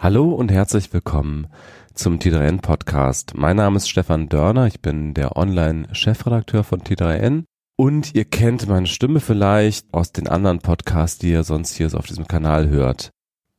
[0.00, 1.48] Hallo und herzlich willkommen
[1.92, 3.32] zum T3N Podcast.
[3.34, 7.42] Mein Name ist Stefan Dörner, ich bin der Online-Chefredakteur von T3N
[7.74, 12.06] und ihr kennt meine Stimme vielleicht aus den anderen Podcasts, die ihr sonst hier auf
[12.06, 13.10] diesem Kanal hört.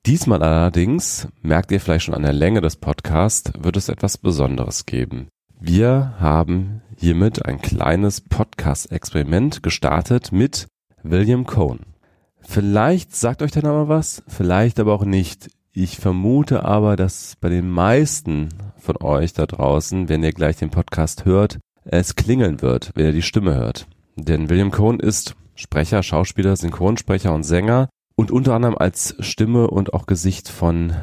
[0.05, 4.85] Diesmal allerdings, merkt ihr vielleicht schon an der Länge des Podcasts, wird es etwas Besonderes
[4.85, 5.28] geben.
[5.60, 10.67] Wir haben hiermit ein kleines Podcast-Experiment gestartet mit
[11.03, 11.81] William Cohn.
[12.40, 15.49] Vielleicht sagt euch der Name was, vielleicht aber auch nicht.
[15.72, 20.72] Ich vermute aber, dass bei den meisten von euch da draußen, wenn ihr gleich den
[20.72, 23.88] Podcast hört, es klingeln wird, wenn ihr die Stimme hört.
[24.16, 29.94] Denn William Cohn ist Sprecher, Schauspieler, Synchronsprecher und Sänger und unter anderem als Stimme und
[29.94, 30.94] auch Gesicht von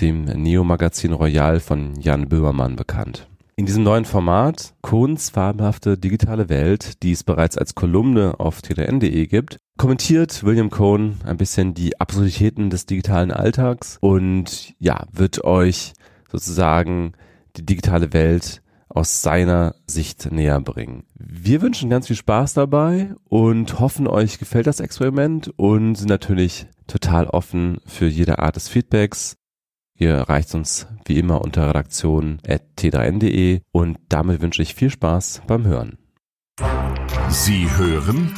[0.00, 3.28] dem Neo-Magazin Royal von Jan Böhmermann bekannt.
[3.58, 9.26] In diesem neuen Format, Kohns fabelhafte digitale Welt, die es bereits als Kolumne auf tdn.de
[9.28, 15.94] gibt, kommentiert William Cohn ein bisschen die Absurditäten des digitalen Alltags und ja, wird euch
[16.30, 17.12] sozusagen
[17.56, 21.04] die digitale Welt aus seiner Sicht näher bringen.
[21.14, 26.66] Wir wünschen ganz viel Spaß dabei und hoffen, euch gefällt das Experiment und sind natürlich
[26.86, 29.38] total offen für jede Art des Feedbacks.
[29.98, 35.98] Ihr erreicht uns wie immer unter redaktion.t3n.de und damit wünsche ich viel Spaß beim Hören.
[37.30, 38.34] Sie hören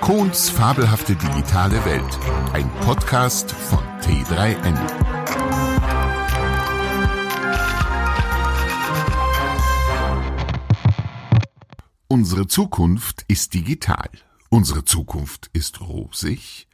[0.00, 2.18] Kohns fabelhafte digitale Welt,
[2.52, 4.78] ein Podcast von T3N.
[12.08, 14.08] Unsere Zukunft ist digital.
[14.50, 16.68] Unsere Zukunft ist rosig.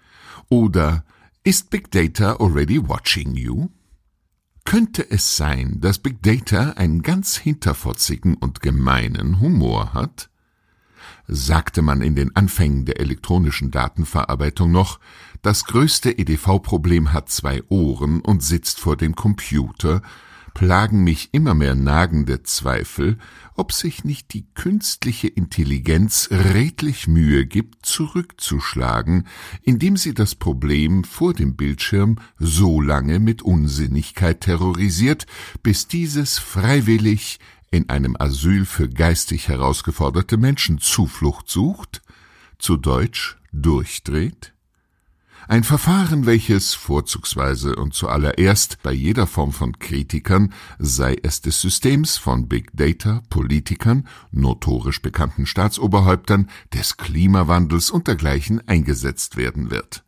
[0.48, 1.04] Oder
[1.44, 3.68] ist Big Data already watching you?
[4.68, 10.28] Könnte es sein, dass Big Data einen ganz hinterfotzigen und gemeinen Humor hat?
[11.26, 15.00] Sagte man in den Anfängen der elektronischen Datenverarbeitung noch,
[15.40, 20.02] das größte EDV-Problem hat zwei Ohren und sitzt vor dem Computer,
[20.58, 23.16] plagen mich immer mehr nagende Zweifel,
[23.54, 29.28] ob sich nicht die künstliche Intelligenz redlich Mühe gibt, zurückzuschlagen,
[29.62, 35.26] indem sie das Problem vor dem Bildschirm so lange mit Unsinnigkeit terrorisiert,
[35.62, 37.38] bis dieses freiwillig
[37.70, 42.02] in einem Asyl für geistig herausgeforderte Menschen Zuflucht sucht,
[42.58, 44.54] zu Deutsch durchdreht?
[45.50, 52.18] Ein Verfahren, welches vorzugsweise und zuallererst bei jeder Form von Kritikern, sei es des Systems
[52.18, 60.04] von Big Data, Politikern, notorisch bekannten Staatsoberhäuptern, des Klimawandels und dergleichen eingesetzt werden wird.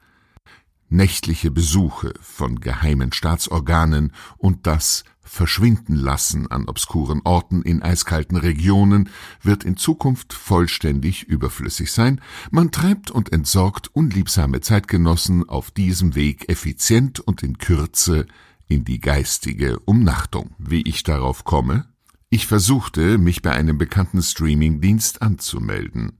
[0.93, 9.09] Nächtliche Besuche von geheimen Staatsorganen und das Verschwinden lassen an obskuren Orten in eiskalten Regionen
[9.41, 12.21] wird in Zukunft vollständig überflüssig sein,
[12.51, 18.27] man treibt und entsorgt unliebsame Zeitgenossen auf diesem Weg effizient und in Kürze
[18.67, 20.57] in die geistige Umnachtung.
[20.59, 21.90] Wie ich darauf komme?
[22.33, 26.13] Ich versuchte, mich bei einem bekannten Streamingdienst anzumelden.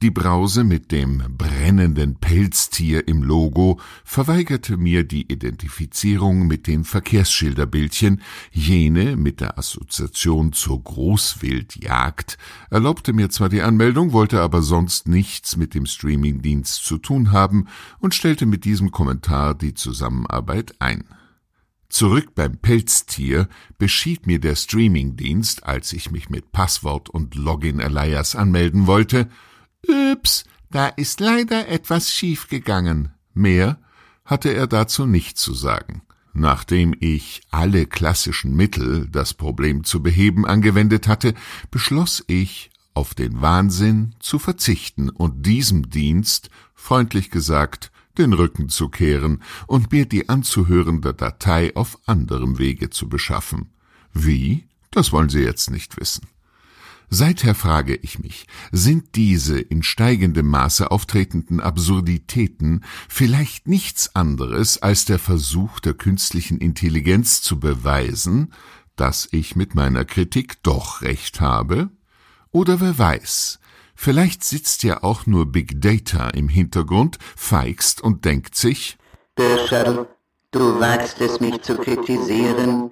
[0.00, 8.22] Die Brause mit dem brennenden Pelztier im Logo verweigerte mir die Identifizierung mit den Verkehrsschilderbildchen,
[8.50, 12.38] jene mit der Assoziation zur Großwildjagd
[12.70, 17.66] erlaubte mir zwar die Anmeldung, wollte aber sonst nichts mit dem Streamingdienst zu tun haben
[17.98, 21.04] und stellte mit diesem Kommentar die Zusammenarbeit ein.
[21.90, 28.86] Zurück beim Pelztier beschied mir der Streamingdienst, als ich mich mit Passwort und Login-Alias anmelden
[28.86, 29.28] wollte,
[29.86, 33.12] Üps, da ist leider etwas schiefgegangen.
[33.34, 33.80] Mehr
[34.24, 36.02] hatte er dazu nicht zu sagen.
[36.32, 41.34] Nachdem ich alle klassischen Mittel, das Problem zu beheben, angewendet hatte,
[41.72, 48.88] beschloss ich, auf den Wahnsinn zu verzichten und diesem Dienst, freundlich gesagt, den Rücken zu
[48.88, 53.70] kehren und mir die anzuhörende Datei auf anderem Wege zu beschaffen.
[54.12, 54.66] Wie?
[54.90, 56.26] Das wollen Sie jetzt nicht wissen.
[57.12, 65.06] Seither frage ich mich, sind diese in steigendem Maße auftretenden Absurditäten vielleicht nichts anderes als
[65.06, 68.52] der Versuch der künstlichen Intelligenz zu beweisen,
[68.94, 71.90] dass ich mit meiner Kritik doch recht habe?
[72.52, 73.59] Oder wer weiß,
[74.00, 78.96] vielleicht sitzt ja auch nur Big Data im Hintergrund, feigst und denkt sich,
[79.36, 80.08] Bürscherl,
[80.52, 82.90] du wagst es mich zu kritisieren.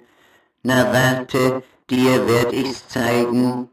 [0.61, 3.69] Na warte, dir werd ich's zeigen.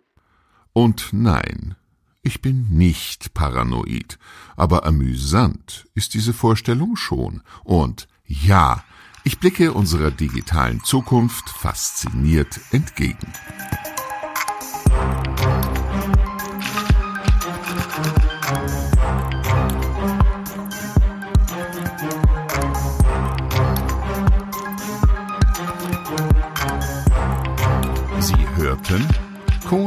[0.73, 1.77] Und nein,
[2.23, 4.19] ich bin nicht paranoid,
[4.57, 7.43] aber amüsant ist diese Vorstellung schon.
[7.65, 8.83] Und ja,
[9.25, 13.31] ich blicke unserer digitalen Zukunft fasziniert entgegen.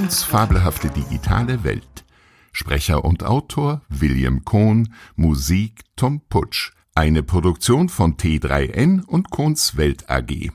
[0.09, 2.03] Kohns fabelhafte digitale Welt.
[2.51, 6.71] Sprecher und Autor William Kohn, Musik Tom Putsch.
[6.95, 10.49] Eine Produktion von T3N und Kohns Welt AG.